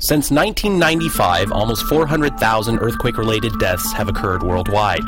[0.00, 5.02] Since 1995, almost 400,000 earthquake related deaths have occurred worldwide.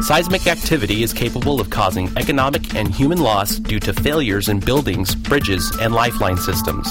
[0.00, 5.14] Seismic activity is capable of causing economic and human loss due to failures in buildings,
[5.14, 6.86] bridges, and lifeline systems.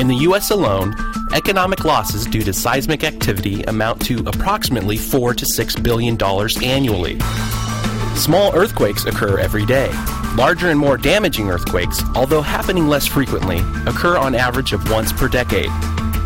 [0.00, 0.50] In the U.S.
[0.50, 0.96] alone,
[1.32, 7.20] economic losses due to seismic activity amount to approximately 4 to 6 billion dollars annually.
[8.16, 9.90] Small earthquakes occur every day.
[10.36, 15.28] Larger and more damaging earthquakes, although happening less frequently, occur on average of once per
[15.28, 15.70] decade.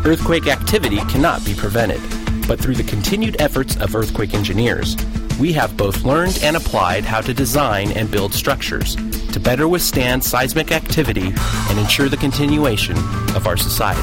[0.08, 2.00] Earthquake activity cannot be prevented,
[2.48, 4.96] but through the continued efforts of earthquake engineers,
[5.38, 8.96] we have both learned and applied how to design and build structures
[9.32, 11.30] to better withstand seismic activity
[11.68, 12.96] and ensure the continuation
[13.36, 14.00] of our society.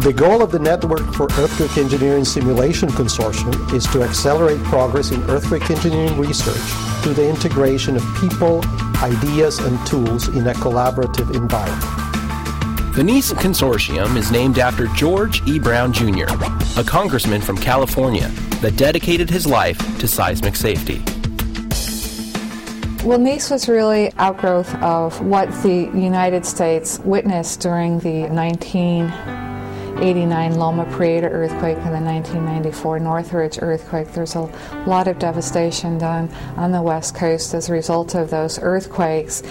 [0.00, 5.22] The goal of the Network for Earthquake Engineering Simulation Consortium is to accelerate progress in
[5.30, 6.56] earthquake engineering research
[7.04, 8.64] through the integration of people,
[8.96, 12.09] ideas, and tools in a collaborative environment.
[13.00, 15.58] The NEES Consortium is named after George E.
[15.58, 16.26] Brown Jr.,
[16.76, 18.28] a congressman from California
[18.60, 21.02] that dedicated his life to seismic safety.
[23.02, 30.84] Well, NEES was really outgrowth of what the United States witnessed during the 1989 Loma
[30.92, 34.12] Prieta earthquake and the 1994 Northridge earthquake.
[34.12, 34.42] There's a
[34.86, 39.42] lot of devastation done on the West Coast as a result of those earthquakes.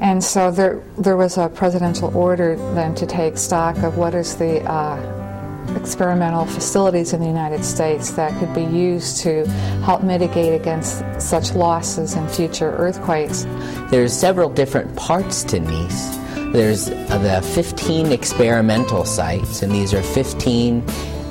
[0.00, 4.36] And so there, there was a presidential order then to take stock of what is
[4.36, 9.46] the uh, experimental facilities in the United States that could be used to
[9.84, 13.46] help mitigate against such losses in future earthquakes.
[13.90, 16.18] There's several different parts to NEES.
[16.52, 20.84] There's the 15 experimental sites, and these are 15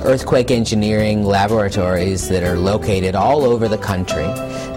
[0.04, 4.26] earthquake engineering laboratories that are located all over the country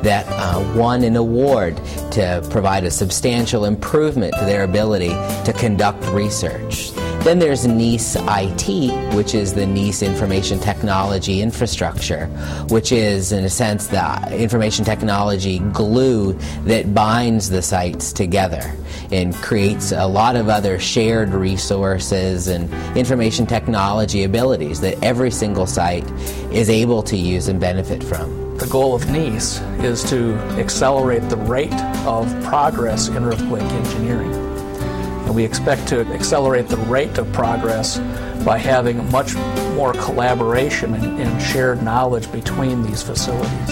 [0.04, 1.78] that uh, won an award
[2.12, 5.10] to provide a substantial improvement to their ability
[5.46, 6.92] to conduct research.
[7.24, 12.28] Then there's NEES IT, which is the NEES Information Technology Infrastructure,
[12.70, 16.34] which is, in a sense, the information technology glue
[16.64, 18.74] that binds the sites together
[19.12, 25.68] and creates a lot of other shared resources and information technology abilities that every single
[25.68, 26.10] site
[26.54, 28.49] is able to use and benefit from.
[28.60, 31.74] The goal of NEES is to accelerate the rate
[32.06, 34.34] of progress in earthquake engineering.
[34.34, 38.00] And we expect to accelerate the rate of progress
[38.44, 39.34] by having much
[39.76, 43.70] more collaboration and, and shared knowledge between these facilities.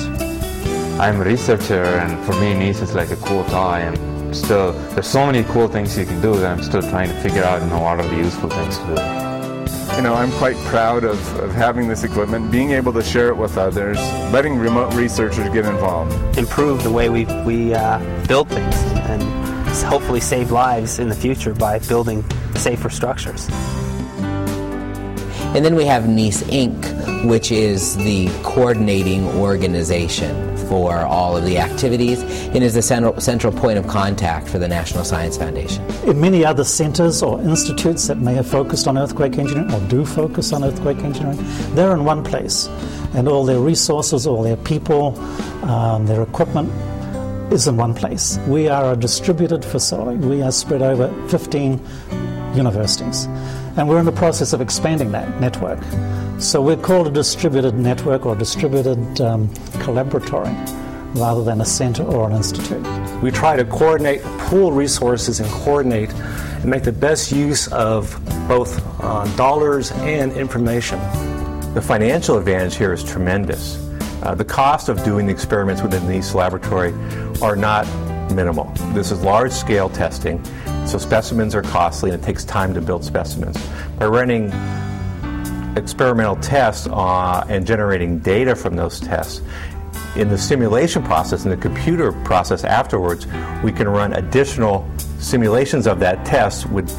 [1.01, 3.43] I'm a researcher, and for me, NEES is like a cool.
[3.43, 7.15] And still, there's so many cool things you can do that I'm still trying to
[7.15, 9.26] figure out you know, what are the useful things to do.
[9.97, 13.35] You know, I'm quite proud of, of having this equipment, being able to share it
[13.35, 13.97] with others,
[14.31, 16.37] letting remote researchers get involved.
[16.37, 17.97] Improve the way we, we uh,
[18.27, 18.75] build things
[19.09, 19.23] and
[19.83, 23.49] hopefully save lives in the future by building safer structures.
[25.55, 31.57] And then we have NEES Inc., which is the coordinating organization for all of the
[31.57, 35.83] activities and is the central, central point of contact for the National Science Foundation.
[36.05, 40.05] In many other centers or institutes that may have focused on earthquake engineering or do
[40.05, 41.39] focus on earthquake engineering,
[41.75, 42.67] they're in one place.
[43.13, 45.17] And all their resources, all their people,
[45.63, 46.71] um, their equipment
[47.51, 48.37] is in one place.
[48.47, 50.17] We are a distributed facility.
[50.17, 51.79] We are spread over 15
[52.55, 53.27] universities.
[53.77, 55.79] And we're in the process of expanding that network.
[56.39, 59.49] So we're called a distributed network or distributed um,
[59.83, 60.53] collaboratory
[61.15, 62.81] rather than a center or an institute.
[63.21, 68.83] We try to coordinate, pool resources, and coordinate and make the best use of both
[69.01, 70.99] uh, dollars and information.
[71.73, 73.77] The financial advantage here is tremendous.
[74.23, 76.93] Uh, the cost of doing the experiments within the NEES laboratory
[77.41, 77.85] are not
[78.31, 78.65] minimal.
[78.93, 80.43] This is large scale testing,
[80.87, 83.57] so specimens are costly and it takes time to build specimens.
[83.99, 84.51] By running
[85.75, 89.41] experimental tests uh, and generating data from those tests,
[90.15, 93.27] in the simulation process, in the computer process afterwards,
[93.63, 94.89] we can run additional
[95.19, 96.89] simulations of that test with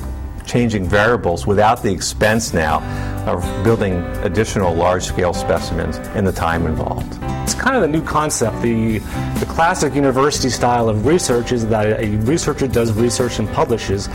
[0.47, 2.81] changing variables without the expense now
[3.27, 7.19] of building additional large scale specimens and the time involved.
[7.69, 8.63] Kind of a new concept.
[8.63, 8.97] The,
[9.41, 14.09] the classic university style of research is that a researcher does research and publishes.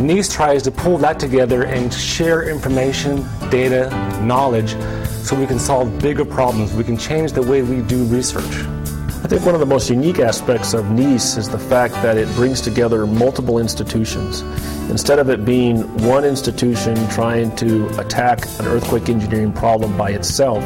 [0.00, 3.90] NEES tries to pull that together and share information, data,
[4.22, 4.76] knowledge
[5.08, 6.72] so we can solve bigger problems.
[6.74, 8.44] We can change the way we do research.
[8.44, 12.32] I think one of the most unique aspects of NEES is the fact that it
[12.36, 14.42] brings together multiple institutions.
[14.90, 20.62] Instead of it being one institution trying to attack an earthquake engineering problem by itself,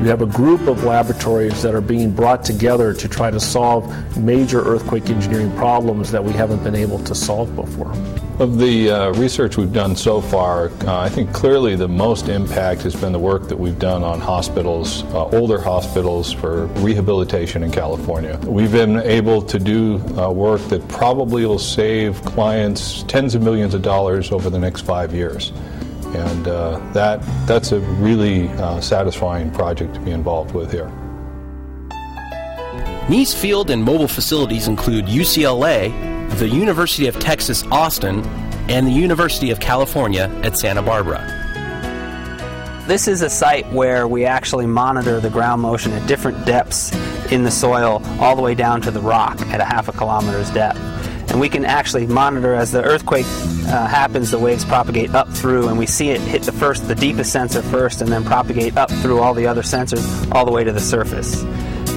[0.00, 4.16] you have a group of laboratories that are being brought together to try to solve
[4.16, 7.92] major earthquake engineering problems that we haven't been able to solve before.
[8.38, 12.80] Of the uh, research we've done so far, uh, I think clearly the most impact
[12.82, 17.70] has been the work that we've done on hospitals, uh, older hospitals for rehabilitation in
[17.70, 18.38] California.
[18.46, 23.74] We've been able to do uh, work that probably will save clients tens of millions
[23.74, 25.52] of dollars over the next five years.
[26.16, 30.90] And uh, that, that's a really uh, satisfying project to be involved with here.
[33.08, 35.90] NEES field and mobile facilities include UCLA,
[36.38, 38.24] the University of Texas Austin,
[38.68, 41.36] and the University of California at Santa Barbara.
[42.86, 46.92] This is a site where we actually monitor the ground motion at different depths
[47.32, 50.50] in the soil, all the way down to the rock at a half a kilometer's
[50.50, 50.78] depth.
[51.30, 55.68] And we can actually monitor as the earthquake uh, happens, the waves propagate up through,
[55.68, 58.90] and we see it hit the first, the deepest sensor first, and then propagate up
[58.90, 61.40] through all the other sensors all the way to the surface.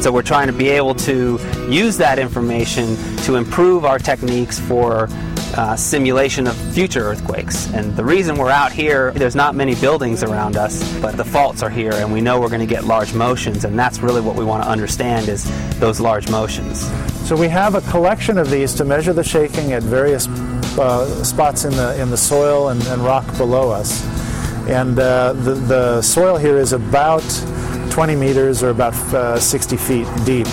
[0.03, 1.39] So we're trying to be able to
[1.69, 5.07] use that information to improve our techniques for
[5.55, 7.71] uh, simulation of future earthquakes.
[7.73, 11.61] And the reason we're out here, there's not many buildings around us, but the faults
[11.63, 14.35] are here, and we know we're going to get large motions, and that's really what
[14.35, 15.43] we want to understand is
[15.79, 16.89] those large motions.
[17.27, 20.27] So we have a collection of these to measure the shaking at various
[20.77, 24.03] uh, spots in the in the soil and, and rock below us.
[24.67, 27.23] And uh, the, the soil here is about
[27.91, 30.47] 20 meters or about uh, 60 feet deep.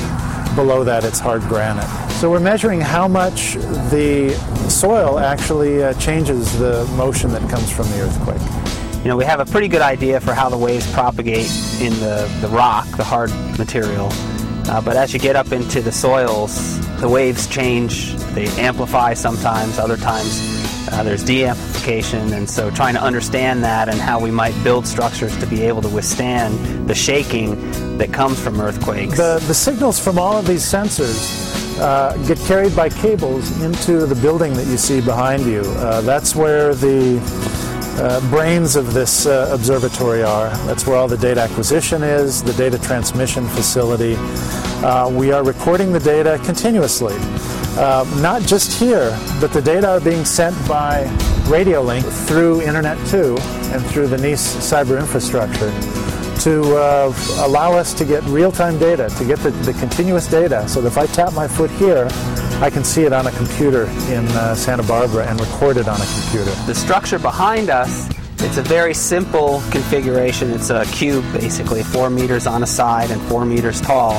[0.57, 2.10] Below that, it's hard granite.
[2.21, 4.35] So we're measuring how much the
[4.69, 8.99] soil actually uh, changes the motion that comes from the earthquake.
[9.03, 11.51] You know, we have a pretty good idea for how the waves propagate
[11.81, 14.11] in the, the rock, the hard material.
[14.69, 18.13] Uh, but as you get up into the soils, the waves change.
[18.35, 20.61] They amplify sometimes, other times
[20.93, 25.35] uh, there's de-amplification, and so trying to understand that and how we might build structures
[25.39, 29.17] to be able to withstand the shaking that comes from earthquakes.
[29.17, 34.15] The, the signals from all of these sensors uh, get carried by cables into the
[34.17, 35.61] building that you see behind you.
[35.61, 37.19] Uh, that's where the
[37.99, 40.49] uh, brains of this uh, observatory are.
[40.67, 44.15] That's where all the data acquisition is, the data transmission facility.
[44.83, 47.15] Uh, we are recording the data continuously.
[47.79, 51.05] Uh, not just here, but the data are being sent by
[51.49, 53.37] radio link through Internet 2
[53.73, 55.71] and through the NEES cyber infrastructure
[56.41, 60.81] to uh, allow us to get real-time data, to get the, the, continuous data, so
[60.81, 62.09] that if I tap my foot here,
[62.63, 66.01] I can see it on a computer in uh, Santa Barbara and record it on
[66.01, 66.51] a computer.
[66.67, 68.09] The structure behind us
[68.43, 70.51] it's a very simple configuration.
[70.51, 74.15] It's a cube, basically, four meters on a side and four meters tall.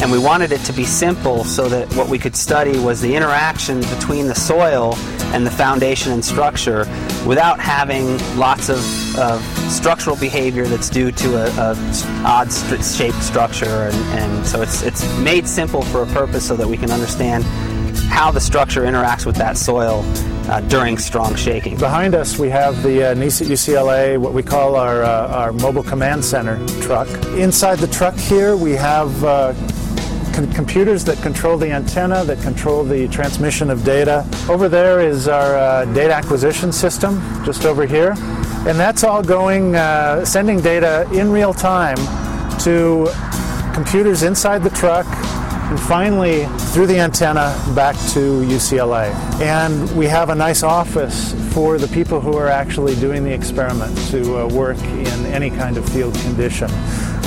[0.00, 3.14] And we wanted it to be simple so that what we could study was the
[3.14, 4.94] interaction between the soil
[5.34, 6.86] and the foundation and structure
[7.26, 8.78] without having lots of,
[9.18, 11.76] of structural behavior that's due to a, a
[12.24, 13.66] odd st- shaped structure.
[13.90, 17.44] And, and so it's, it's made simple for a purpose so that we can understand
[18.08, 20.02] how the structure interacts with that soil
[20.48, 21.76] uh, during strong shaking.
[21.76, 25.52] Behind us, we have the uh, NEES at UCLA, what we call our, uh, our
[25.52, 27.08] mobile command center truck.
[27.34, 29.52] Inside the truck here, we have uh,
[30.36, 34.24] com- computers that control the antenna, that control the transmission of data.
[34.48, 38.14] Over there is our uh, data acquisition system, just over here.
[38.68, 41.96] And that's all going, uh, sending data in real time
[42.60, 43.08] to
[43.74, 49.12] computers inside the truck and finally through the antenna back to UCLA.
[49.40, 53.96] And we have a nice office for the people who are actually doing the experiment
[54.10, 56.68] to uh, work in any kind of field condition.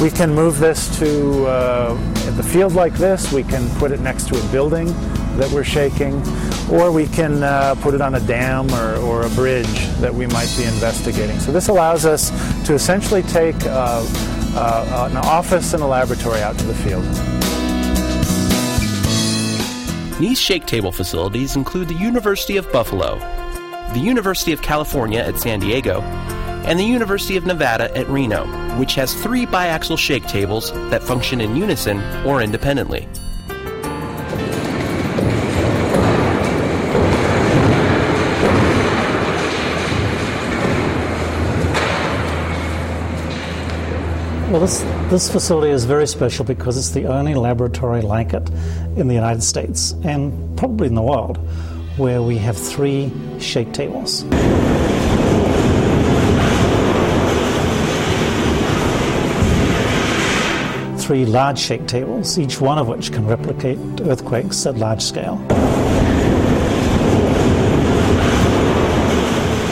[0.01, 1.93] We can move this to uh,
[2.31, 4.87] the field like this, we can put it next to a building
[5.35, 6.21] that we're shaking,
[6.71, 10.25] or we can uh, put it on a dam or, or, a bridge that we
[10.27, 11.37] might be investigating.
[11.39, 12.29] So this allows us
[12.65, 14.05] to essentially take uh,
[14.55, 17.03] uh, an office and a laboratory out to the field.
[20.19, 23.19] These shake table facilities include the University of Buffalo,
[23.93, 26.01] the University of California at San Diego,
[26.69, 28.45] and the University of Nevada at Reno,
[28.77, 33.07] which has three biaxial shake tables that function in unison or independently.
[44.51, 48.47] Well, this, this facility is very special because it's the only laboratory like it
[48.95, 51.37] in the United States and probably in the world
[51.97, 54.23] where we have three shake tables.
[61.09, 65.37] Three large shake tables, each one of which can replicate earthquakes at large scale.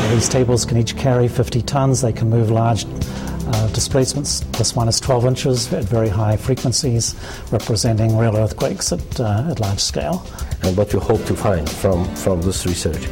[0.09, 4.39] These tables can each carry 50 tons, they can move large uh, displacements.
[4.57, 7.13] This one is 12 inches at very high frequencies,
[7.51, 10.25] representing real earthquakes at, uh, at large scale.
[10.63, 13.07] And what you hope to find from, from this research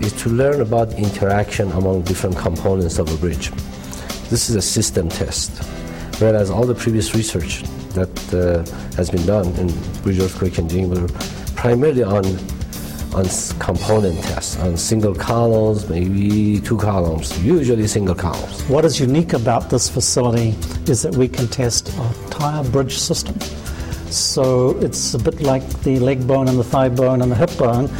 [0.00, 3.52] is to learn about interaction among different components of a bridge.
[4.28, 5.62] This is a system test,
[6.20, 7.62] whereas all the previous research
[7.94, 8.62] that uh,
[8.96, 9.68] has been done in
[10.02, 11.08] bridge earthquake engineering were
[11.56, 12.24] primarily on
[13.12, 13.26] on
[13.58, 18.62] component tests, on single columns, maybe two columns, usually single columns.
[18.68, 20.50] What is unique about this facility
[20.88, 23.38] is that we can test an entire bridge system.
[24.12, 27.50] So it's a bit like the leg bone and the thigh bone and the hip
[27.58, 27.90] bone,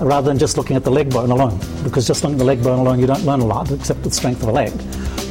[0.00, 1.58] rather than just looking at the leg bone alone.
[1.82, 4.10] Because just looking at the leg bone alone, you don't learn a lot except the
[4.12, 4.72] strength of the leg.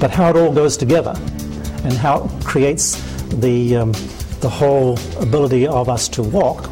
[0.01, 1.15] But how it all goes together
[1.83, 2.95] and how it creates
[3.35, 3.91] the, um,
[4.41, 6.69] the whole ability of us to walk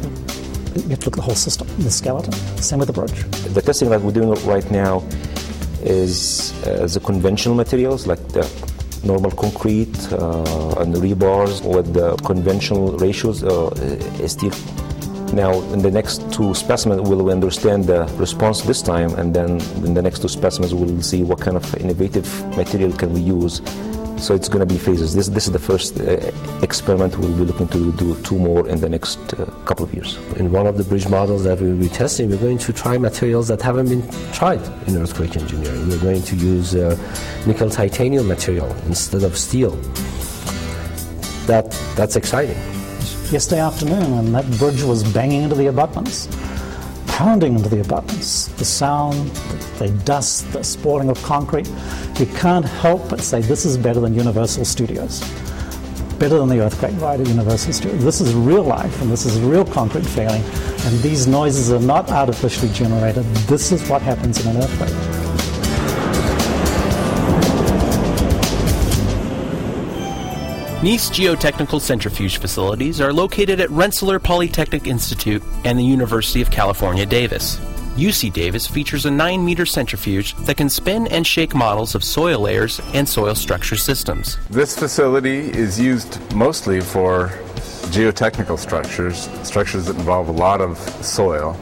[0.82, 2.32] you have to look at the whole system, the skeleton.
[2.62, 3.24] Same with the bridge.
[3.54, 5.04] The testing that we're doing right now
[5.82, 8.48] is uh, the conventional materials like the
[9.04, 14.52] normal concrete uh, and the rebars with the conventional ratios uh, steel.
[15.32, 19.92] Now, in the next two specimens, we'll understand the response this time, and then in
[19.92, 23.60] the next two specimens, we'll see what kind of innovative material can we use
[24.20, 25.14] so it's going to be phases.
[25.14, 26.32] This, this is the first uh,
[26.62, 27.16] experiment.
[27.18, 30.16] We'll be looking to do two more in the next uh, couple of years.
[30.36, 32.98] In one of the bridge models that we will be testing, we're going to try
[32.98, 35.88] materials that haven't been tried in earthquake engineering.
[35.88, 36.96] We're going to use uh,
[37.46, 39.70] nickel titanium material instead of steel.
[41.46, 42.56] That, that's exciting.
[43.30, 46.28] Yesterday afternoon, and that bridge was banging into the abutments
[47.18, 48.46] pounding into the abutments.
[48.46, 49.30] The sound,
[49.80, 51.68] the dust, the spalling of concrete.
[52.16, 55.18] You can't help but say this is better than Universal Studios.
[56.20, 58.04] Better than the earthquake ride at Universal Studios.
[58.04, 60.44] This is real life and this is real concrete failing.
[60.84, 63.24] And these noises are not artificially generated.
[63.48, 65.27] This is what happens in an earthquake.
[70.80, 77.04] NEES geotechnical centrifuge facilities are located at Rensselaer Polytechnic Institute and the University of California,
[77.04, 77.56] Davis.
[77.96, 82.38] UC Davis features a 9 meter centrifuge that can spin and shake models of soil
[82.38, 84.38] layers and soil structure systems.
[84.50, 87.30] This facility is used mostly for
[87.90, 91.58] geotechnical structures, structures that involve a lot of soil,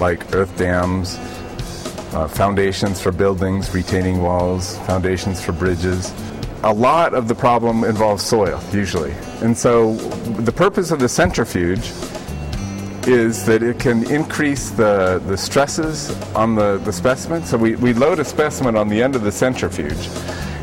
[0.00, 1.16] like earth dams,
[2.14, 6.14] uh, foundations for buildings, retaining walls, foundations for bridges
[6.62, 9.12] a lot of the problem involves soil, usually.
[9.40, 11.90] And so the purpose of the centrifuge
[13.06, 17.42] is that it can increase the, the stresses on the, the specimen.
[17.44, 20.08] So we, we load a specimen on the end of the centrifuge,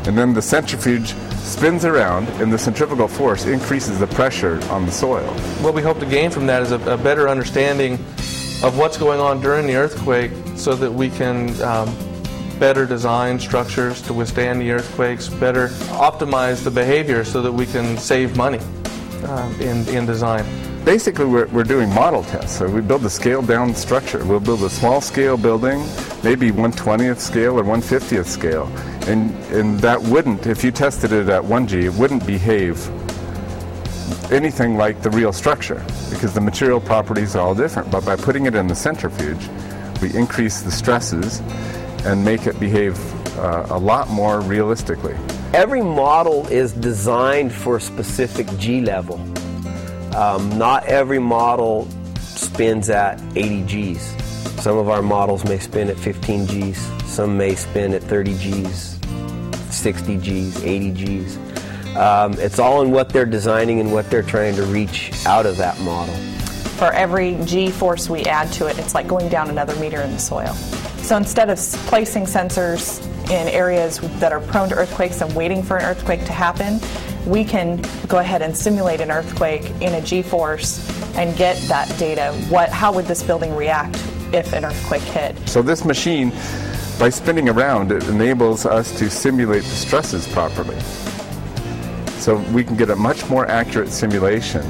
[0.06, 4.92] and then the centrifuge spins around, and the centrifugal force increases the pressure on the
[4.92, 5.26] soil.
[5.62, 7.94] What we hope to gain from that is a, a better understanding
[8.62, 11.88] of what's going on during the earthquake so that we can um,
[12.58, 17.96] better design structures to withstand the earthquakes, better optimize the behavior so that we can
[17.96, 18.60] save money
[19.24, 20.44] uh, in, in design.
[20.84, 22.58] Basically, we're, we're doing model tests.
[22.58, 24.24] So we build a scaled down structure.
[24.24, 25.80] We'll build a small scale building,
[26.22, 28.66] maybe 120th scale or 150th scale.
[29.06, 32.88] And, and that wouldn't, if you tested it at 1G, it wouldn't behave
[34.32, 37.90] anything like the real structure because the material properties are all different.
[37.90, 39.48] But by putting it in the centrifuge,
[40.00, 41.42] we increase the stresses
[42.04, 42.98] and make it behave
[43.38, 45.14] uh, a lot more realistically.
[45.54, 49.16] Every model is designed for a specific G level.
[50.14, 51.88] Um, not every model
[52.20, 54.62] spins at 80 Gs.
[54.62, 58.98] Some of our models may spin at 15 Gs, some may spin at 30 Gs,
[59.70, 61.36] 60 Gs, 80 Gs.
[61.96, 65.56] Um, it's all in what they're designing and what they're trying to reach out of
[65.56, 66.14] that model.
[66.76, 70.12] For every G force we add to it, it's like going down another meter in
[70.12, 70.54] the soil.
[71.08, 75.78] So instead of placing sensors in areas that are prone to earthquakes and waiting for
[75.78, 76.80] an earthquake to happen,
[77.24, 80.86] we can go ahead and simulate an earthquake in a G-force
[81.16, 82.34] and get that data.
[82.50, 83.96] What, how would this building react
[84.34, 85.34] if an earthquake hit?
[85.48, 86.28] So this machine,
[86.98, 90.78] by spinning around, it enables us to simulate the stresses properly.
[92.18, 94.62] So we can get a much more accurate simulation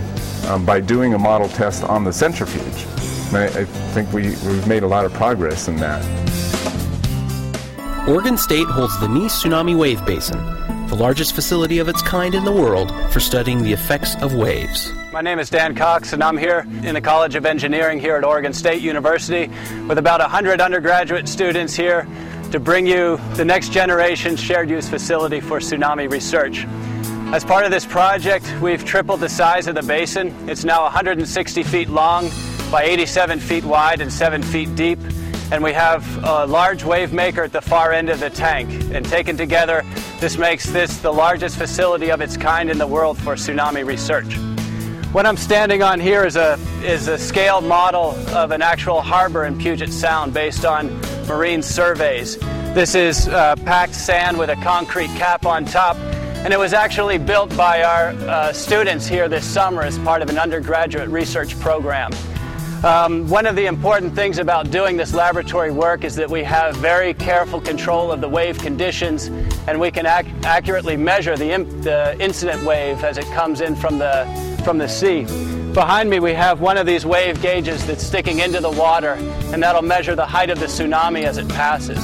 [0.47, 2.87] um, by doing a model test on the centrifuge.
[3.35, 6.05] I, I think we, we've made a lot of progress in that.
[8.09, 10.39] Oregon State holds the NEES Tsunami Wave Basin,
[10.87, 14.91] the largest facility of its kind in the world for studying the effects of waves.
[15.13, 18.25] My name is Dan Cox, and I'm here in the College of Engineering here at
[18.25, 19.51] Oregon State University
[19.87, 22.07] with about 100 undergraduate students here
[22.51, 26.65] to bring you the next generation shared use facility for tsunami research.
[27.35, 30.35] As part of this project, we've tripled the size of the basin.
[30.49, 32.31] It's now 160 feet long
[32.71, 34.99] by 87 feet wide and 7 feet deep.
[35.51, 38.69] And we have a large wave maker at the far end of the tank.
[38.93, 39.85] And taken together,
[40.21, 44.37] this makes this the largest facility of its kind in the world for tsunami research.
[45.13, 49.47] What I'm standing on here is a, is a scaled model of an actual harbor
[49.47, 52.37] in Puget Sound based on marine surveys.
[52.75, 57.17] This is uh, packed sand with a concrete cap on top, and it was actually
[57.17, 62.13] built by our uh, students here this summer as part of an undergraduate research program.
[62.85, 66.77] Um, one of the important things about doing this laboratory work is that we have
[66.77, 69.27] very careful control of the wave conditions
[69.67, 71.49] and we can ac- accurately measure the,
[71.83, 74.25] the incident wave as it comes in from the
[74.65, 75.23] from the sea.
[75.73, 79.15] Behind me, we have one of these wave gauges that's sticking into the water,
[79.53, 81.99] and that'll measure the height of the tsunami as it passes.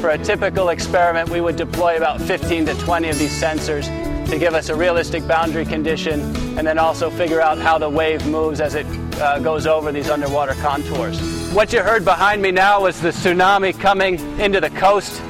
[0.00, 3.86] For a typical experiment, we would deploy about 15 to 20 of these sensors
[4.30, 6.20] to give us a realistic boundary condition
[6.58, 8.86] and then also figure out how the wave moves as it
[9.20, 11.20] uh, goes over these underwater contours.
[11.52, 15.22] What you heard behind me now was the tsunami coming into the coast.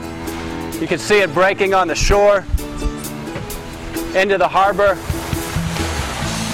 [0.80, 2.44] You can see it breaking on the shore,
[4.14, 4.98] into the harbor,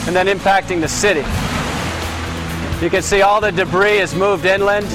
[0.07, 1.25] and then impacting the city.
[2.83, 4.87] You can see all the debris has moved inland.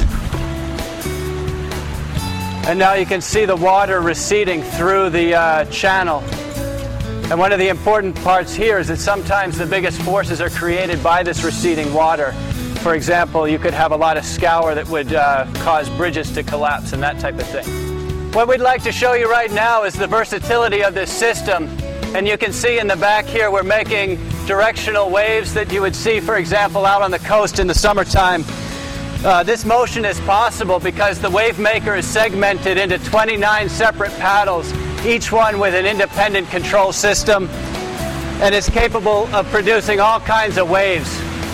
[2.68, 6.24] And now you can see the water receding through the uh, channel.
[7.32, 11.02] And one of the important parts here is that sometimes the biggest forces are created
[11.02, 12.34] by this receding water.
[12.84, 16.44] For example, you could have a lot of scour that would uh, cause bridges to
[16.44, 18.32] collapse and that type of thing.
[18.32, 21.68] What we'd like to show you right now is the versatility of this system.
[22.14, 25.96] And you can see in the back here we're making directional waves that you would
[25.96, 28.44] see, for example, out on the coast in the summertime.
[29.26, 34.72] Uh, this motion is possible because the wave maker is segmented into 29 separate paddles,
[35.06, 37.48] each one with an independent control system,
[38.42, 41.10] and is capable of producing all kinds of waves.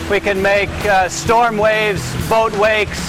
[0.09, 2.99] We can make uh, storm waves, boat wakes,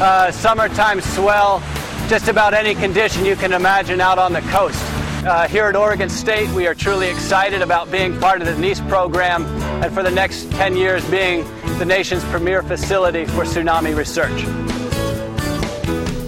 [0.00, 1.62] uh, summertime swell,
[2.08, 4.82] just about any condition you can imagine out on the coast.
[5.24, 8.80] Uh, here at Oregon State, we are truly excited about being part of the NEES
[8.82, 9.44] program
[9.82, 11.44] and for the next 10 years being
[11.78, 14.63] the nation's premier facility for tsunami research.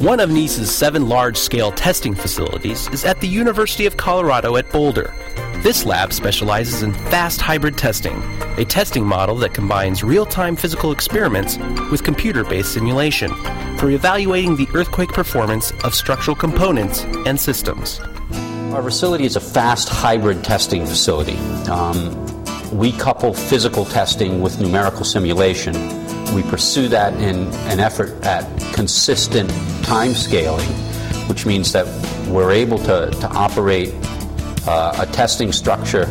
[0.07, 4.71] One of NEES's seven large scale testing facilities is at the University of Colorado at
[4.71, 5.13] Boulder.
[5.65, 8.23] This lab specializes in fast hybrid testing,
[8.57, 11.59] a testing model that combines real time physical experiments
[11.91, 13.35] with computer based simulation
[13.79, 17.99] for evaluating the earthquake performance of structural components and systems.
[18.75, 21.37] Our facility is a fast hybrid testing facility.
[21.69, 22.15] Um,
[22.71, 25.75] we couple physical testing with numerical simulation.
[26.35, 29.51] We pursue that in an effort at consistent
[29.85, 30.69] time scaling,
[31.29, 31.87] which means that
[32.29, 33.95] we're able to, to operate
[34.67, 36.07] uh, a testing structure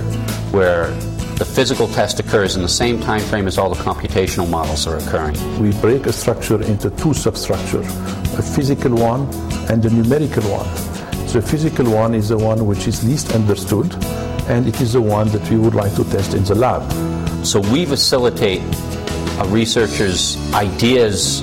[0.52, 0.88] where
[1.36, 4.98] the physical test occurs in the same time frame as all the computational models are
[4.98, 5.36] occurring.
[5.62, 7.86] We break a structure into two substructures,
[8.38, 9.28] a physical one
[9.70, 10.68] and a numerical one.
[11.34, 13.94] The physical one is the one which is least understood,
[14.48, 16.90] and it is the one that we would like to test in the lab.
[17.46, 18.62] So we facilitate
[19.40, 21.42] a researcher's ideas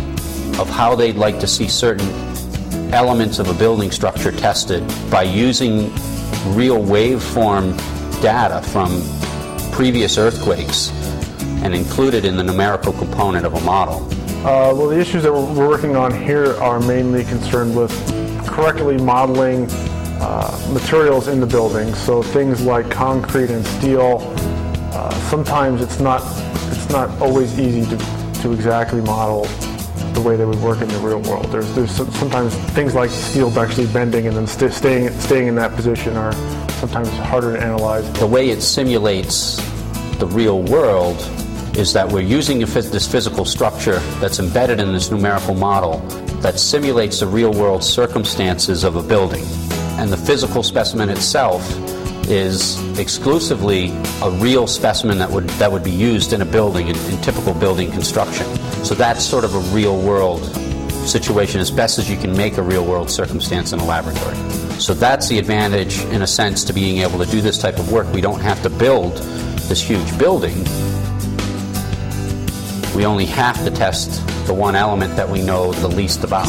[0.59, 2.09] of how they'd like to see certain
[2.93, 5.93] elements of a building structure tested by using
[6.55, 7.77] real waveform
[8.23, 9.03] data from
[9.73, 10.91] previous earthquakes
[11.63, 14.03] and included in the numerical component of a model.
[14.45, 17.93] Uh, well, the issues that we're working on here are mainly concerned with
[18.47, 19.67] correctly modeling
[20.21, 21.95] uh, materials in the building.
[21.95, 24.19] So things like concrete and steel.
[24.93, 26.21] Uh, sometimes it's not
[26.93, 27.97] not always easy to,
[28.43, 29.45] to exactly model
[30.13, 31.47] the way they would work in the real world.
[31.47, 35.75] There's there's sometimes things like steel actually bending and then st- staying staying in that
[35.75, 36.33] position are
[36.73, 38.11] sometimes harder to analyze.
[38.15, 39.57] The way it simulates
[40.19, 41.17] the real world
[41.77, 45.99] is that we're using this physical structure that's embedded in this numerical model
[46.43, 49.45] that simulates the real world circumstances of a building.
[49.99, 51.63] And the physical specimen itself
[52.29, 53.91] is exclusively
[54.23, 57.55] a real specimen that would, that would be used in a building, in, in typical
[57.55, 58.47] building construction.
[58.85, 60.45] So that's sort of a real world
[61.07, 64.37] situation as best as you can make a real world circumstance in a laboratory.
[64.79, 67.93] So that's the advantage, in a sense, to being able to do this type of
[67.93, 68.13] work.
[68.13, 69.17] We don't have to build
[69.69, 70.65] this huge building
[72.95, 76.47] we only have to test the one element that we know the least about.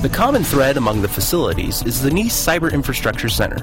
[0.00, 3.58] The common thread among the facilities is the NEES Cyber Infrastructure Center,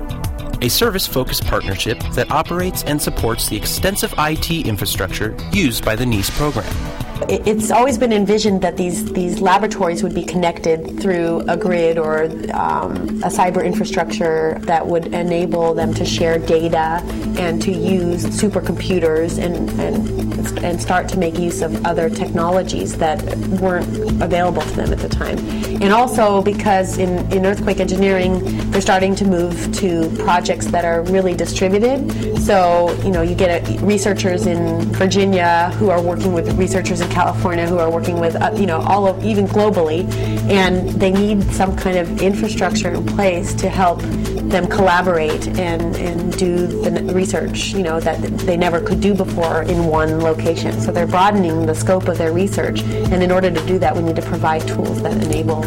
[0.61, 6.05] a service focused partnership that operates and supports the extensive IT infrastructure used by the
[6.05, 7.08] NEES program.
[7.27, 12.23] It's always been envisioned that these, these laboratories would be connected through a grid or
[12.53, 17.01] um, a cyber infrastructure that would enable them to share data
[17.38, 23.21] and to use supercomputers and, and, and start to make use of other technologies that
[23.62, 23.88] weren't
[24.21, 25.38] available to them at the time.
[25.82, 28.39] And also because in, in earthquake engineering,
[28.71, 32.38] they're starting to move to projects that are really distributed.
[32.39, 37.08] So, you know, you get a, researchers in Virginia who are working with researchers in
[37.09, 40.09] California who are working with, uh, you know, all of, even globally,
[40.49, 44.01] and they need some kind of infrastructure in place to help
[44.49, 49.63] them collaborate and, and do the research, you know, that they never could do before
[49.63, 50.79] in one location.
[50.79, 54.01] So they're broadening the scope of their research, and in order to do that, we
[54.01, 55.63] need to provide tools that enable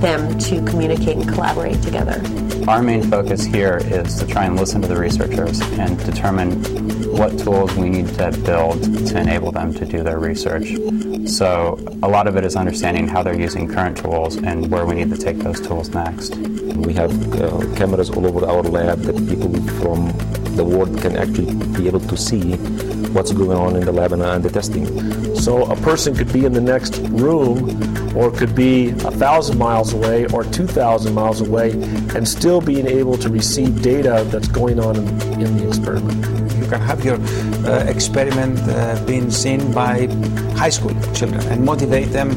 [0.00, 2.22] them to communicate and collaborate together.
[2.68, 6.50] Our main focus here is to try and listen to the researchers and determine
[7.16, 10.74] what tools we need to build to enable them to do their research.
[11.28, 14.94] So a lot of it is understanding how they're using current tools and where we
[14.96, 16.36] need to take those tools next.
[16.36, 20.08] We have uh, cameras all over our lab that people from
[20.56, 22.54] the world can actually be able to see
[23.12, 24.86] what's going on in the lab uh, and the testing.
[25.36, 29.92] So a person could be in the next room or could be a thousand miles
[29.92, 31.72] away or 2,000 miles away
[32.14, 35.06] and still being able to receive data that's going on in,
[35.40, 37.18] in the experiment you can have your
[37.64, 40.06] uh, experiment uh, being seen by
[40.56, 42.30] high school children and motivate them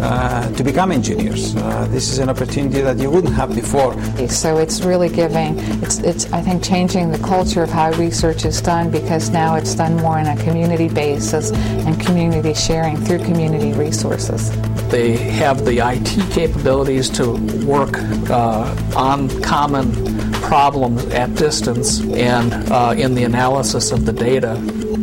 [0.00, 1.54] uh, to become engineers.
[1.54, 3.94] Uh, this is an opportunity that you wouldn't have before.
[4.28, 8.60] So it's really giving, it's, it's I think changing the culture of how research is
[8.60, 13.72] done because now it's done more on a community basis and community sharing through community
[13.72, 14.50] resources.
[14.88, 17.98] They have the IT capabilities to work
[18.30, 20.15] uh, on common
[20.46, 24.52] problems at distance and uh, in the analysis of the data.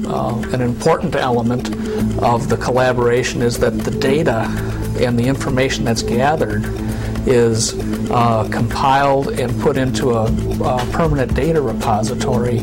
[0.08, 1.70] Uh, an important element
[2.24, 4.46] of the collaboration is that the data
[5.00, 6.64] and the information that's gathered
[7.28, 7.74] is
[8.12, 12.60] uh, compiled and put into a, a permanent data repository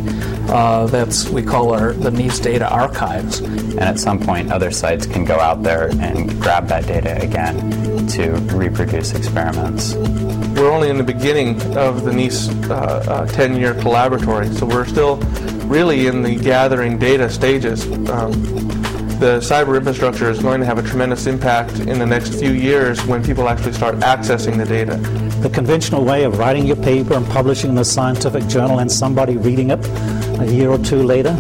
[0.48, 3.40] uh, that's we call our the NEES data archives.
[3.40, 7.89] And at some point, other sites can go out there and grab that data again
[8.08, 9.94] to reproduce experiments.
[9.94, 15.16] We're only in the beginning of the NEES uh, 10-year uh, collaboratory, so we're still
[15.66, 17.84] really in the gathering data stages.
[18.10, 18.32] Um,
[19.20, 23.04] the cyber infrastructure is going to have a tremendous impact in the next few years
[23.06, 24.96] when people actually start accessing the data.
[25.42, 29.36] The conventional way of writing your paper and publishing in a scientific journal and somebody
[29.36, 29.78] reading it
[30.40, 31.36] a year or two later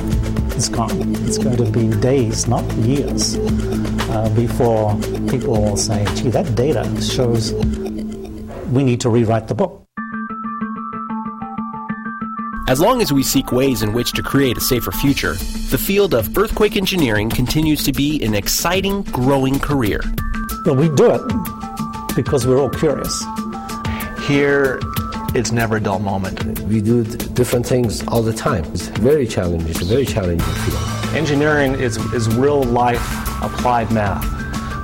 [0.60, 1.14] is gone.
[1.24, 3.38] It's going to be days, not years,
[4.10, 4.94] uh, before
[5.30, 7.54] people will say, gee, that data shows
[8.74, 9.82] we need to rewrite the book.
[12.68, 15.32] As long as we seek ways in which to create a safer future,
[15.70, 20.00] the field of earthquake engineering continues to be an exciting, growing career.
[20.66, 23.24] Well, we do it because we're all curious.
[24.28, 24.78] Here,
[25.34, 26.60] it's never a dull moment.
[26.62, 28.64] We do different things all the time.
[28.72, 29.68] It's very challenging.
[29.68, 31.14] It's a very challenging field.
[31.14, 33.00] Engineering is, is real life
[33.42, 34.24] applied math.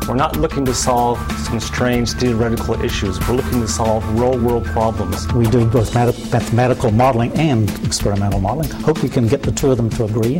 [0.09, 3.19] We're not looking to solve some strange theoretical issues.
[3.27, 5.27] We're looking to solve real world problems.
[5.33, 8.71] We do both mathematical modeling and experimental modeling.
[8.83, 10.37] Hope we can get the two of them to agree.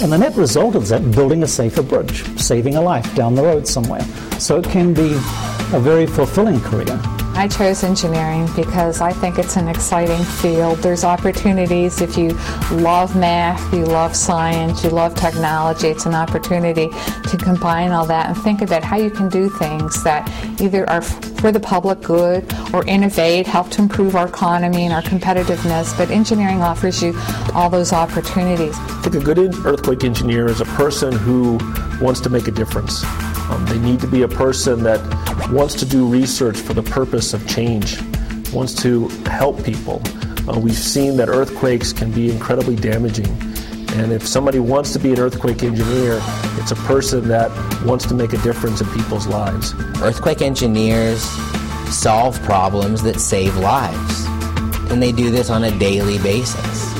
[0.00, 3.42] And the net result is that building a safer bridge, saving a life down the
[3.42, 4.02] road somewhere.
[4.38, 6.98] So it can be a very fulfilling career.
[7.36, 10.78] I chose engineering because I think it's an exciting field.
[10.78, 12.28] There's opportunities if you
[12.70, 15.88] love math, you love science, you love technology.
[15.88, 20.02] It's an opportunity to combine all that and think about how you can do things
[20.04, 24.94] that either are for the public good or innovate, help to improve our economy and
[24.94, 25.96] our competitiveness.
[25.98, 27.14] But engineering offers you
[27.52, 28.76] all those opportunities.
[28.78, 31.58] I think a good earthquake engineer is a person who
[32.00, 33.04] wants to make a difference.
[33.50, 35.00] Um, they need to be a person that
[35.54, 38.00] wants to do research for the purpose of change,
[38.52, 40.02] wants to help people.
[40.48, 43.28] Uh, we've seen that earthquakes can be incredibly damaging.
[43.92, 46.20] And if somebody wants to be an earthquake engineer,
[46.58, 47.50] it's a person that
[47.84, 49.74] wants to make a difference in people's lives.
[50.02, 51.22] Earthquake engineers
[51.88, 54.26] solve problems that save lives.
[54.90, 56.93] And they do this on a daily basis.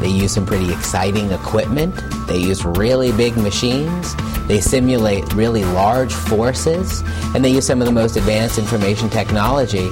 [0.00, 1.94] They use some pretty exciting equipment.
[2.26, 4.16] They use really big machines.
[4.46, 7.02] They simulate really large forces,
[7.34, 9.88] and they use some of the most advanced information technology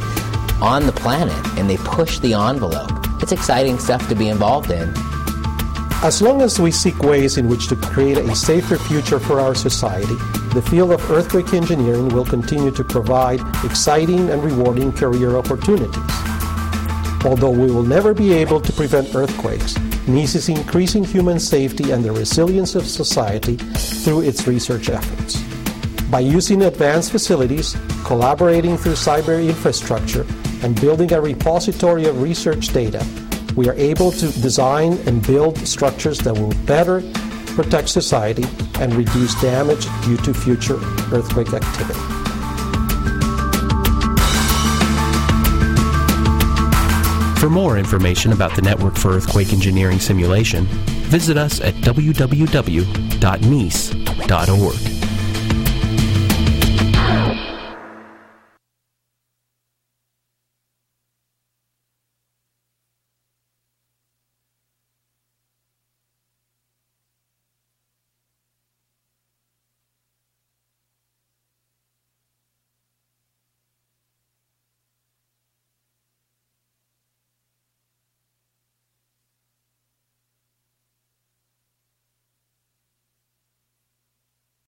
[0.61, 2.90] on the planet, and they push the envelope.
[3.23, 4.92] It's exciting stuff to be involved in.
[6.03, 9.55] As long as we seek ways in which to create a safer future for our
[9.55, 10.14] society,
[10.55, 15.97] the field of earthquake engineering will continue to provide exciting and rewarding career opportunities.
[17.25, 19.75] Although we will never be able to prevent earthquakes,
[20.09, 25.40] Is increasing human safety and the resilience of society through its research efforts.
[26.11, 30.27] By using advanced facilities, collaborating through cyber infrastructure,
[30.62, 33.07] and building a repository of research data,
[33.55, 37.03] we are able to design and build structures that will better
[37.55, 38.44] protect society
[38.81, 40.79] and reduce damage due to future
[41.12, 42.17] earthquake activity.
[47.49, 50.67] For more information about the Network for Earthquake Engineering Simulation,
[51.09, 52.19] visit us at www.nees.org.